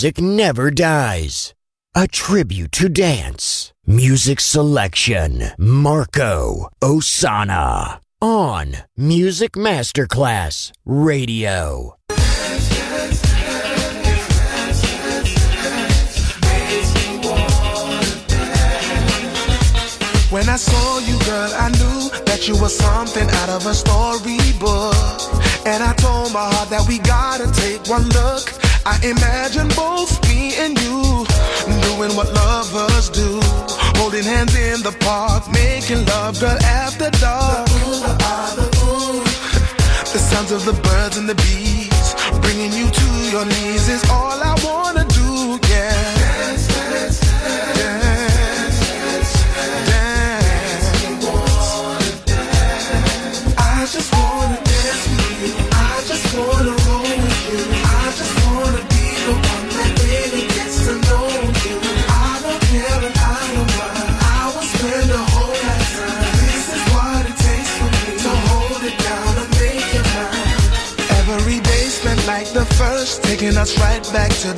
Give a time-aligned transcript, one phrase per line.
[0.00, 1.52] Music never dies.
[1.94, 3.70] A tribute to dance.
[3.86, 5.50] Music selection.
[5.58, 8.00] Marco Ossanna.
[8.22, 11.98] On Music Masterclass Radio.
[20.30, 24.96] When I saw you, girl, I knew that you were something out of a storybook.
[25.66, 30.56] And I told my heart that we gotta take one look I imagine both me
[30.56, 31.24] and you
[31.86, 33.38] doing what lovers do,
[33.98, 37.68] holding hands in the park, making love, girl, after dark.
[40.10, 44.38] The sounds of the birds and the bees, bringing you to your knees is all
[44.42, 45.04] I wanna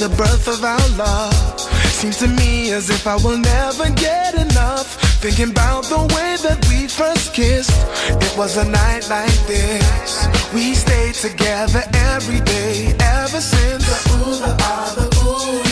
[0.03, 1.61] the birth of our love.
[2.01, 4.99] Seems to me as if I will never get enough.
[5.23, 7.71] Thinking about the way that we first kissed.
[8.11, 10.27] It was a night like this.
[10.53, 11.83] We stayed together
[12.15, 13.87] every day ever since.
[13.87, 15.63] The ooh, the ah, the ooh.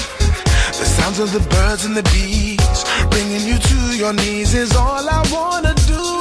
[0.78, 5.08] The sounds of the birds and the bees, bringing you to your knees is all
[5.08, 6.19] I wanna do.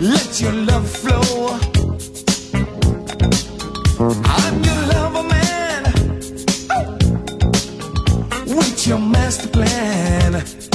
[0.00, 1.58] Let your love flow.
[4.24, 5.82] I'm your lover man.
[6.70, 6.96] Oh.
[8.56, 10.71] With your master plan.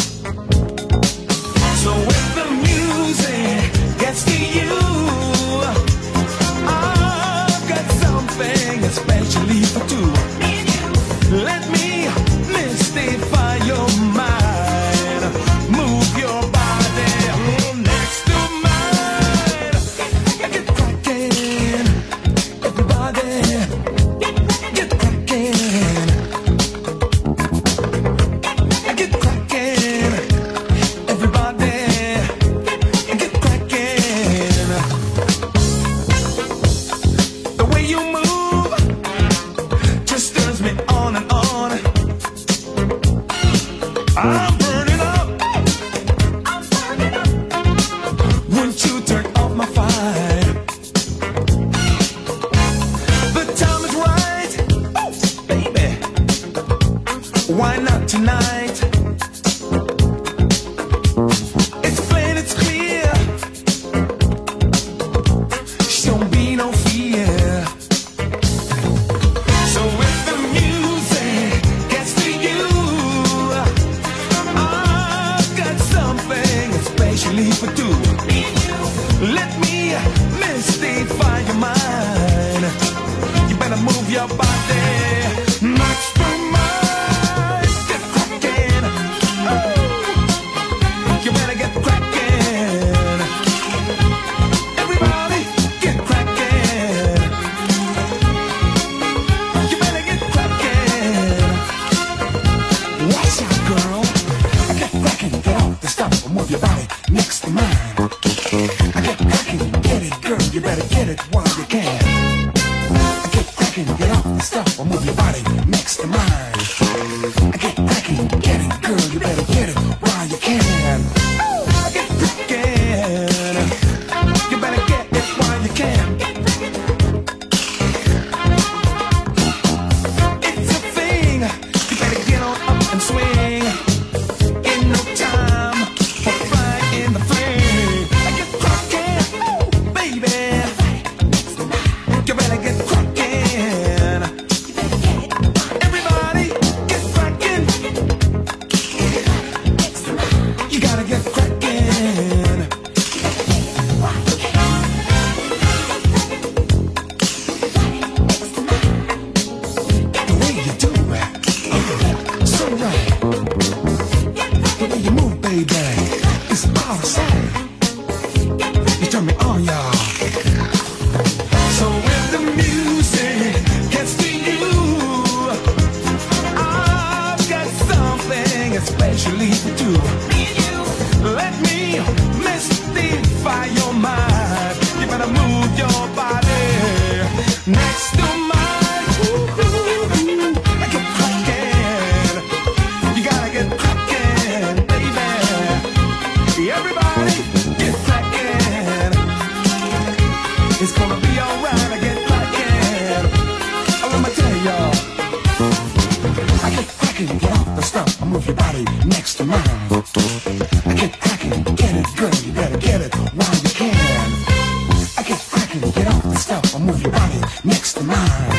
[216.87, 218.56] Move your body next to mine.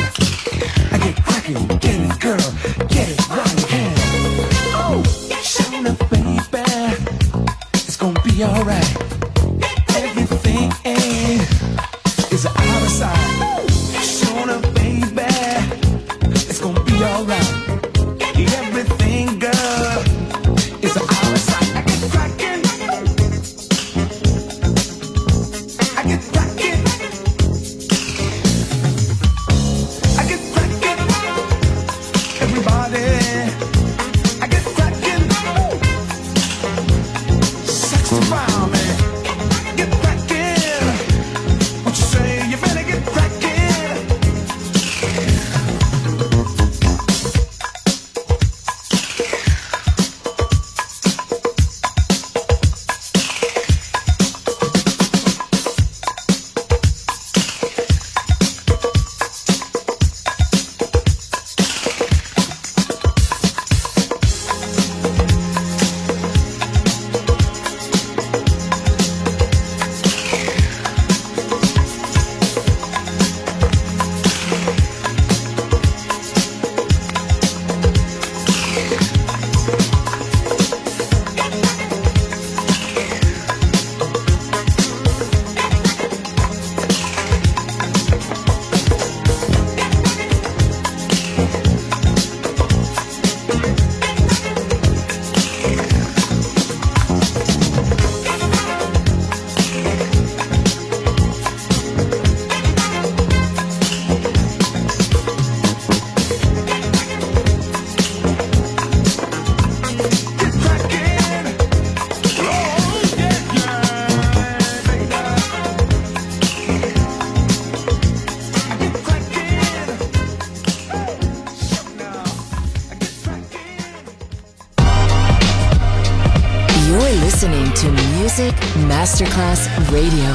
[128.39, 128.55] Music
[128.87, 130.31] Masterclass Radio.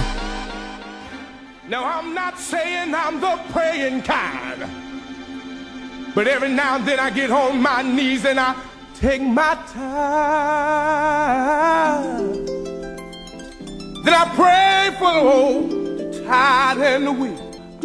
[1.71, 4.63] Now, I'm not saying I'm the praying kind,
[6.15, 8.55] but every now and then I get on my knees and I
[8.95, 10.05] take my time.
[14.05, 17.39] Then I pray for the old, the tired, and the weak.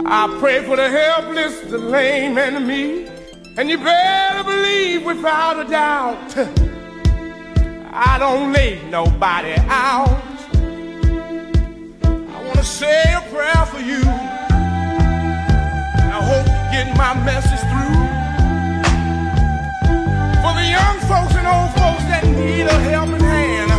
[0.06, 3.10] I pray for the helpless, the lame, and the meek.
[3.58, 6.36] And you better believe without a doubt,
[8.02, 10.08] I don't lay nobody out.
[12.02, 14.00] I want to say a prayer for you.
[16.08, 18.00] I hope you get my message through.
[20.42, 23.79] For the young folks and old folks that need a helping hand.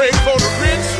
[0.00, 0.99] pray for the rich.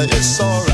[0.00, 0.06] I
[0.40, 0.69] alright.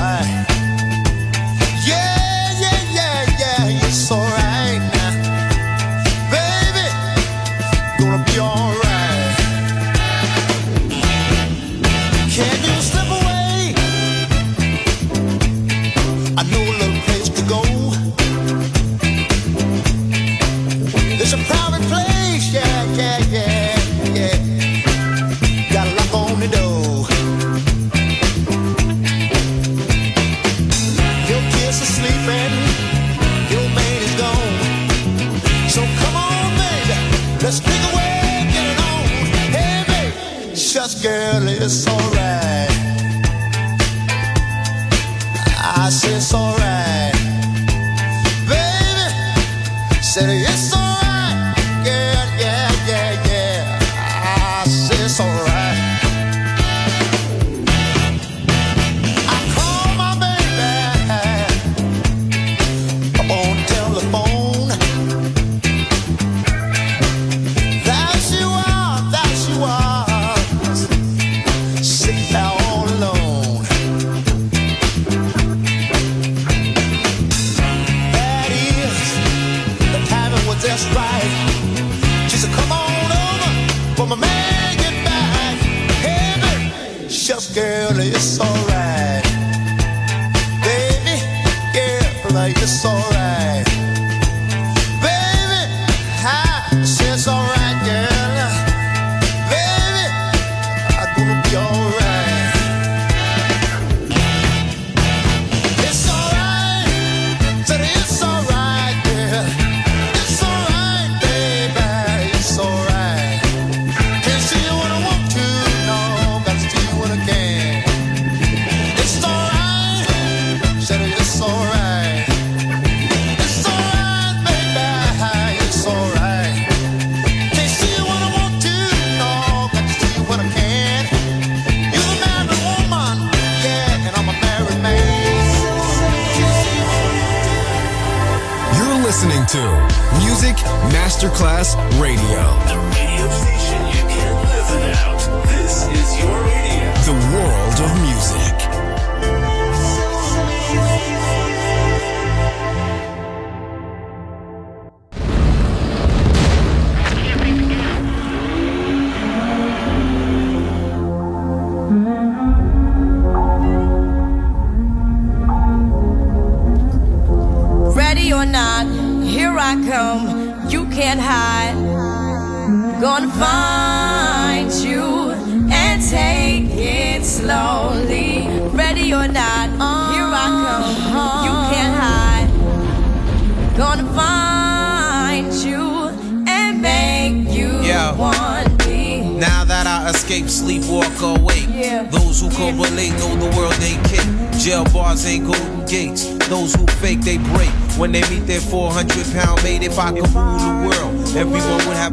[198.71, 201.37] 400 pound made if I could rule the world.
[201.37, 202.13] Everyone would have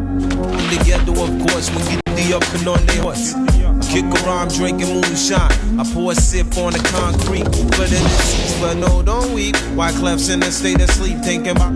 [0.70, 3.34] together, of course, when get the up and on their horse.
[3.90, 5.80] Kick around, drinking moonshine.
[5.80, 7.46] I pour a sip on the concrete.
[7.78, 9.56] But in the but no, don't weep.
[9.76, 11.74] Wyclef's in a state of sleep, thinking about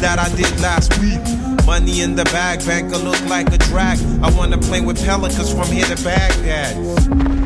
[0.00, 1.22] that I did last week.
[1.64, 3.98] Money in the bag, banker look like a drag.
[4.22, 7.45] I wanna play with pelicans from here to Baghdad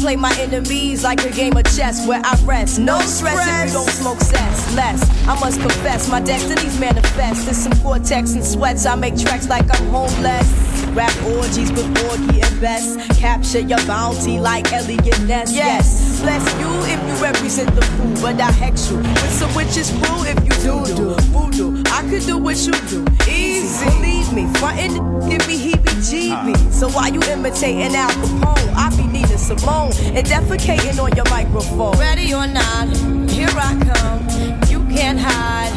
[0.00, 2.78] play my enemies like a game of chess where I rest.
[2.78, 4.74] No stress if you don't smoke cess.
[4.74, 7.46] Less, I must confess, my destinies manifest.
[7.46, 10.79] In some cortex and sweats, I make tracks like I'm homeless.
[10.94, 12.96] Rap orgies with Porgy and Bess.
[13.18, 15.52] Capture your bounty like Eliot Ness.
[15.54, 19.90] Yes, bless you if you represent the fool, but I hex you with some witches
[19.90, 21.82] brew if you do do voodoo.
[21.86, 23.84] I could do what you do, easy.
[23.86, 24.94] Believe me, frontin'
[25.28, 26.72] give me heebie-jeebies.
[26.72, 28.74] So why you imitating Al Capone?
[28.74, 31.98] I be Nina Simone and defecating on your microphone.
[31.98, 32.88] Ready or not,
[33.30, 34.68] here I come.
[34.68, 35.76] You can't hide.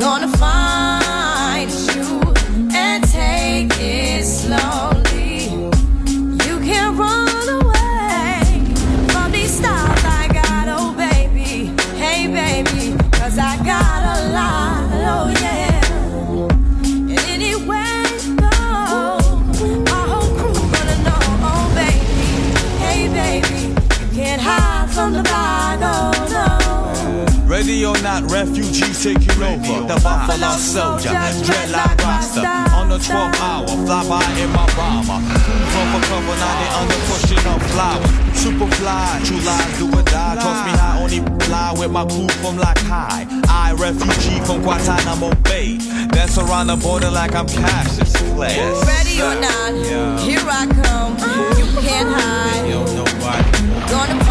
[0.00, 0.91] Gonna find
[27.46, 29.86] Ready or not, refugees taking over.
[29.86, 32.71] The Buffalo Soldier, dreadlock roster.
[32.92, 35.16] The 12th hour, fly by in my bomber.
[35.72, 38.10] For cover, now they under pushing up flowers.
[38.38, 40.34] Super fly, true lies do or die.
[40.36, 43.26] Toss me high, only fly with my crew from like high.
[43.48, 45.78] I, refugee from Guantanamo Bay.
[46.08, 48.60] Dance around the border like I'm Cassius Clay.
[48.84, 49.72] Ready or not,
[50.20, 51.16] here I come.
[51.56, 52.42] You can't hide.
[53.88, 54.22] Gonna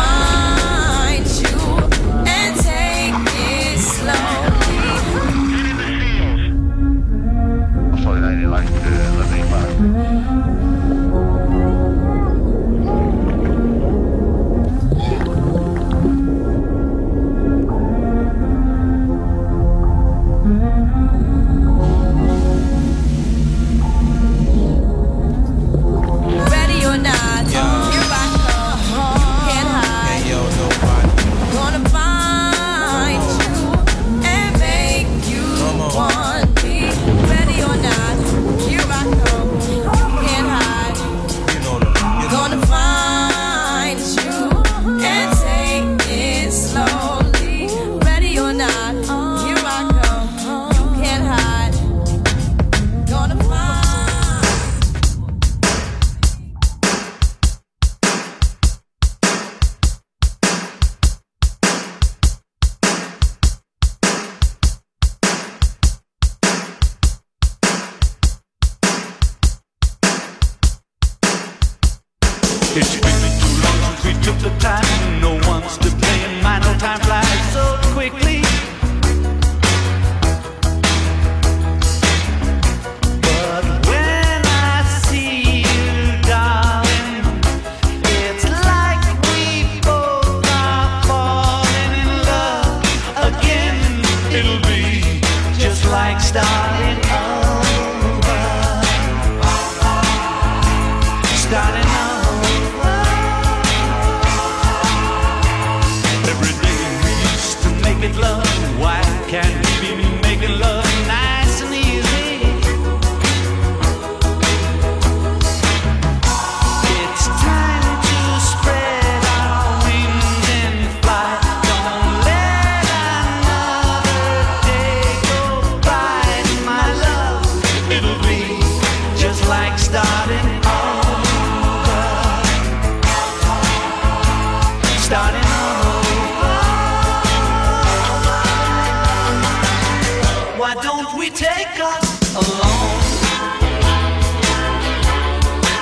[140.81, 143.01] don't we take us along?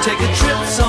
[0.03, 0.88] Take a trip somewhere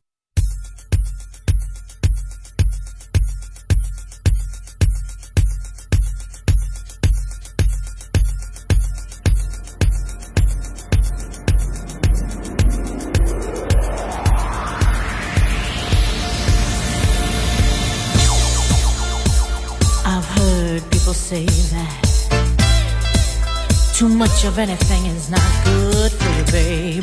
[24.31, 27.01] Much of anything is not good for you, baby.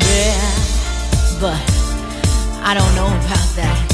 [1.39, 1.61] But
[2.63, 3.85] I don't know about that.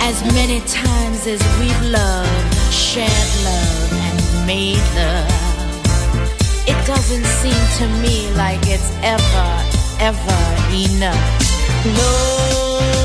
[0.00, 5.30] As many times as we've loved, shared love, and made love,
[6.66, 9.48] it doesn't seem to me like it's ever,
[10.00, 10.40] ever
[10.72, 11.26] enough.
[11.98, 12.95] Love.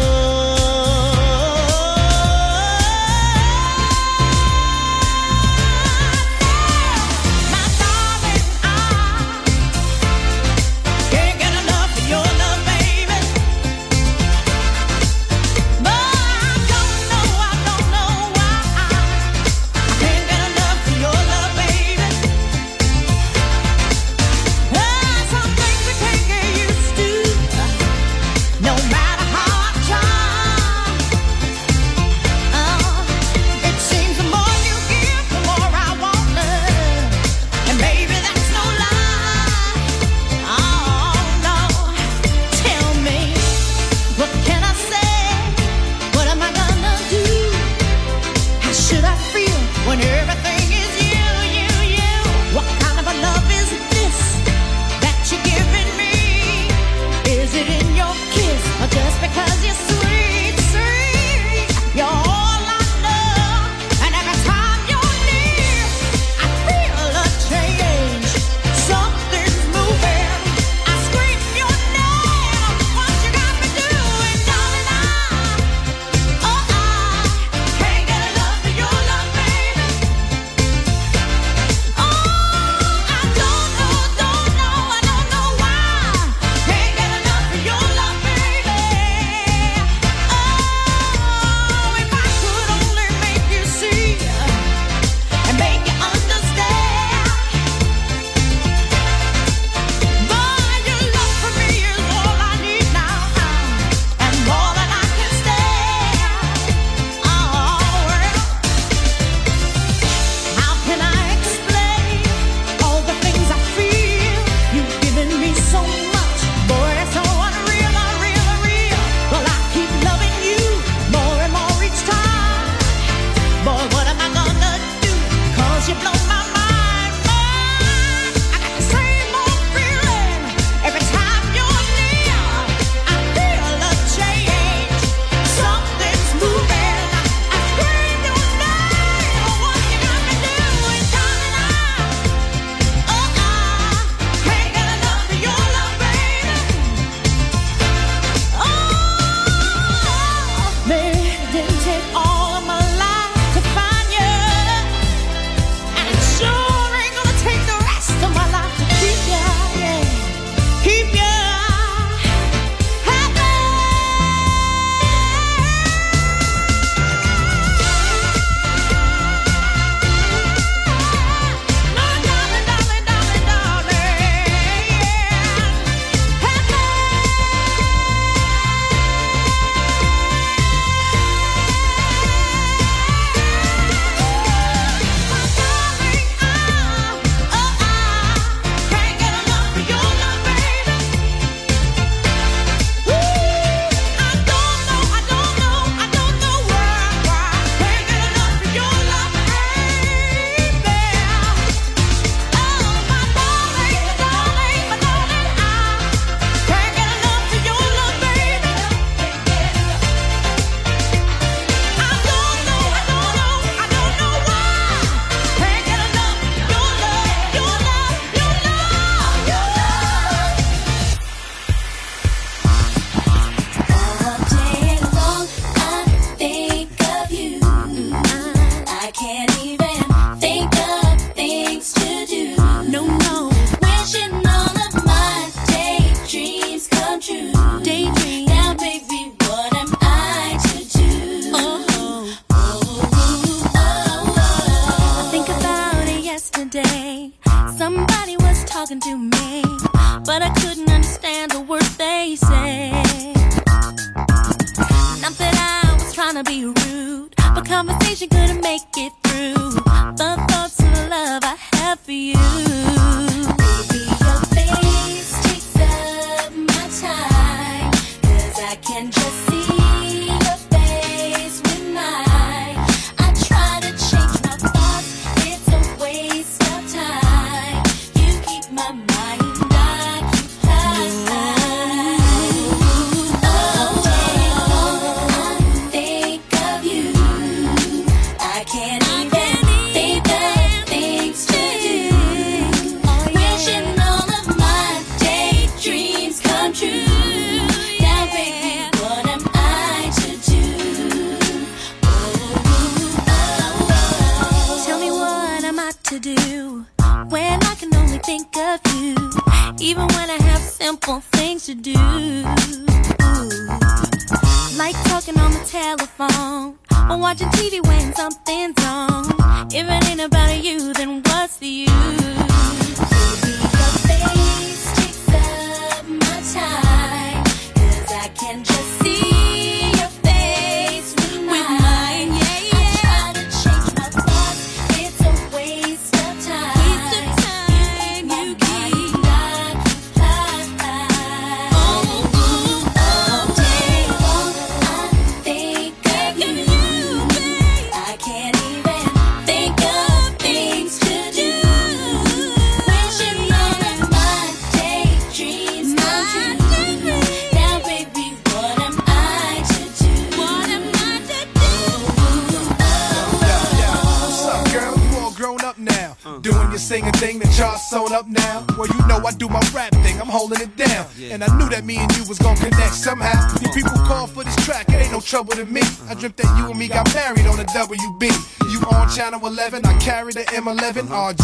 [380.51, 381.40] M11 RJ.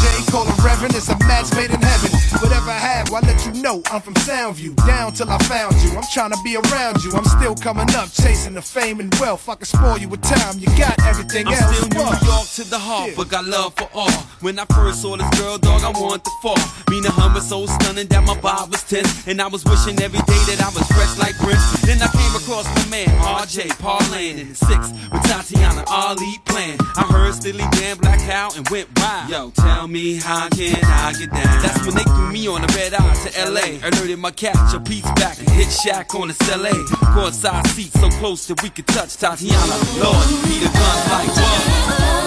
[3.68, 5.89] Yo, I'm from Soundview, down till I found you.
[5.91, 7.11] I'm trying to be around you.
[7.11, 9.49] I'm still coming up, chasing the fame and wealth.
[9.49, 10.57] I can spoil you with time.
[10.57, 11.84] You got everything I'm else.
[11.84, 12.28] I'm still New.
[12.32, 13.15] York to the heart, yeah.
[13.18, 14.09] but got love for all.
[14.39, 16.55] When I first saw this girl, dog, I wanted to fall.
[16.89, 20.20] Mina hum was so stunning that my vibe was tense, and I was wishing every
[20.20, 21.59] day that I was fresh like Prince.
[21.84, 23.68] Then I came across my man R.J.
[23.84, 26.80] Parlan in the six with Tatiana Ali playing.
[26.95, 29.30] I heard Steely Dan Black out and went wild.
[29.30, 31.59] Yo, tell me how can I get down?
[31.59, 33.57] That's when they threw me on the red eye to L.A.
[33.58, 33.88] LA.
[33.88, 36.70] Alerted my catch, a piece back, and hit shack on the cellar.
[37.14, 39.78] Courtside seat so close that we could touch Tatiana.
[40.01, 42.26] Lord, Peter guns like one.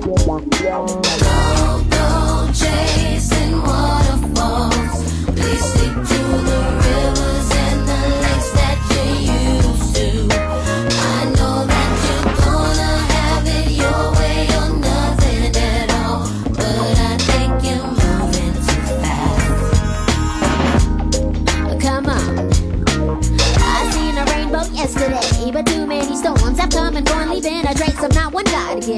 [0.00, 1.99] Love,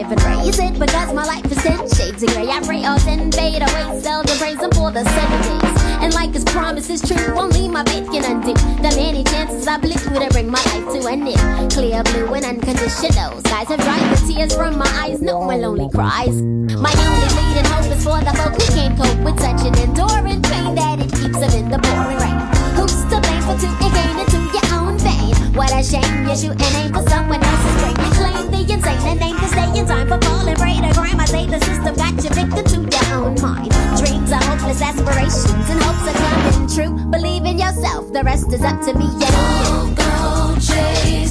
[0.03, 2.49] give and raise it because my life is ten shades of gray.
[2.49, 5.83] I pray all ten fade away, seldom praise him for the seven days.
[6.03, 9.79] And like his promise is true, only my faith can undo the many chances I
[9.79, 11.73] blew to bring my life to an end.
[11.73, 15.23] Clear blue and unconditional skies have dried the tears from my eyes.
[15.23, 16.43] No more lonely cries.
[16.43, 20.43] My only leading hope is for the folk who can't cope with such an enduring
[20.43, 22.39] pain that it keeps them in the pouring rain.
[22.75, 25.35] Who's to blame for two and gain into your own vein?
[25.55, 28.12] What a shame you shoot and aim for someone else's brain.
[28.53, 31.19] The insane and aim to stay in time for falling prey to crime.
[31.19, 33.73] I say the system got you victim to your own mind.
[33.97, 36.93] Dreams are hopeless aspirations and hopes are coming true.
[37.11, 39.95] Believe in yourself, the rest is up to me and you.
[39.97, 41.22] Go chasing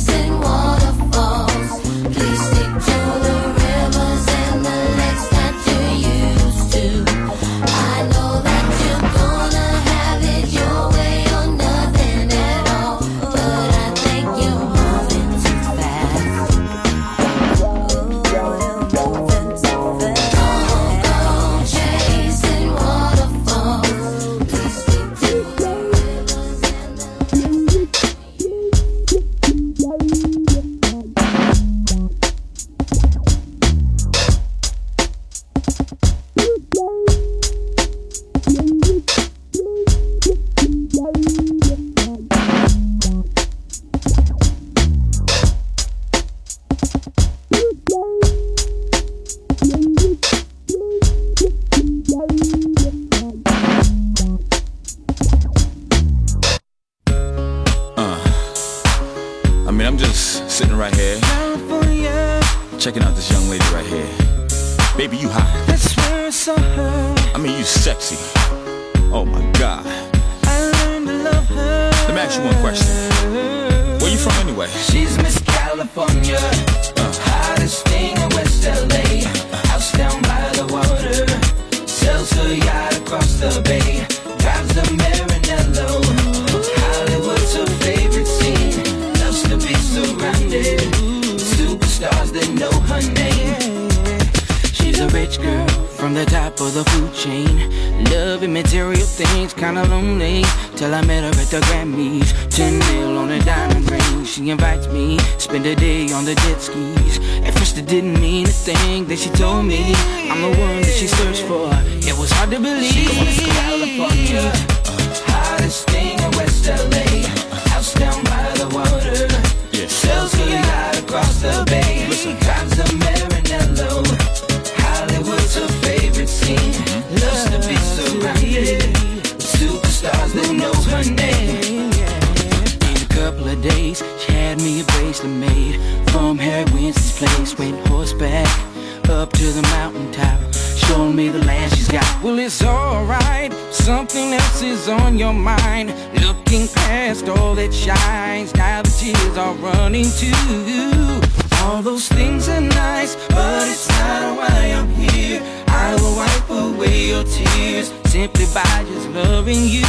[157.02, 159.86] away your tears simply by just loving you.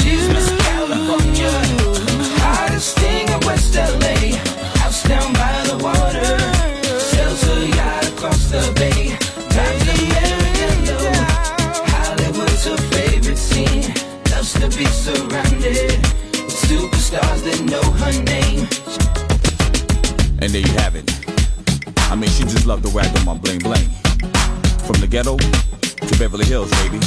[0.00, 1.50] She's Miss California,
[2.40, 4.36] hottest thing in West LA.
[4.80, 6.38] House down by the water,
[6.98, 9.16] sells her yacht across the bay.
[9.50, 11.00] Drives a Maranello.
[11.92, 13.94] Hollywood's her favorite scene.
[14.30, 15.98] Loves to be surrounded
[16.32, 18.68] with superstars that know her name.
[20.40, 21.10] And there you have it.
[22.10, 23.88] I mean, she just loved the wag on my bling bling.
[24.86, 25.36] From the ghetto
[26.08, 26.98] to Beverly Hills, baby.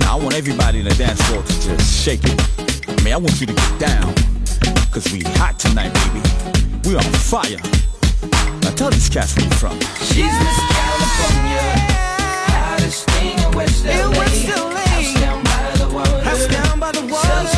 [0.00, 2.88] Now I want everybody in the dance floor to just shake it.
[2.88, 4.14] I mean, I want you to get down.
[4.90, 6.22] Cause we hot tonight, baby.
[6.84, 7.60] We on fire.
[8.62, 9.78] Now tell these cats where you from.
[10.10, 11.66] She's Miss California,
[12.50, 13.92] hottest thing in West LA.
[13.92, 17.57] House down by the water, house down by the water.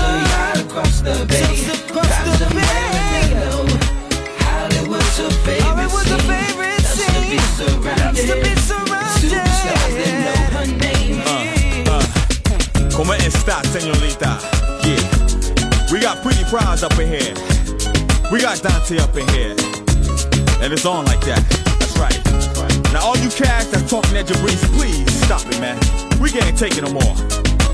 [13.41, 14.39] Como esta, señorita?
[14.85, 15.93] Yeah.
[15.93, 17.35] We got pretty prize up in here.
[18.31, 19.57] We got Dante up in here.
[20.61, 21.43] And it's on like that.
[21.79, 22.19] That's right.
[22.93, 25.79] Now all you cats that's talking at Jabrice, please stop it, man.
[26.21, 27.15] We can't take it no more.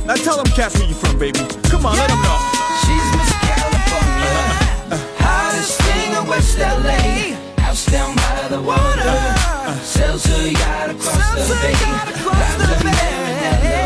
[0.07, 1.41] Now tell them cats where you from, baby.
[1.71, 2.39] Come on, let them know.
[2.85, 7.35] She's Miss California, hottest thing in West LA.
[7.63, 11.75] House down by the water, sells her yacht across the bay.
[12.23, 13.86] Drives a Maranello.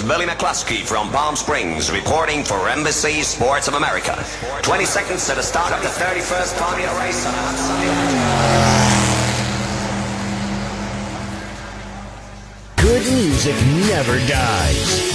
[0.00, 4.14] Is Billy McCluskey from Palm Springs reporting for Embassy Sports of America.
[4.62, 7.90] 20 seconds to the start of the 31st Formula race on a hot Sunday
[12.82, 13.54] Good music
[13.88, 15.14] never dies.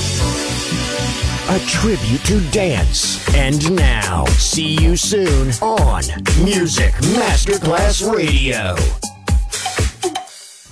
[1.49, 3.27] A tribute to dance.
[3.35, 6.03] And now, see you soon on
[6.43, 8.75] Music Masterclass Radio.